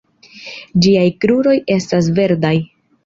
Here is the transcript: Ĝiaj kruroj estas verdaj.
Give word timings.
Ĝiaj 0.85 1.03
kruroj 1.25 1.55
estas 1.77 2.09
verdaj. 2.21 2.55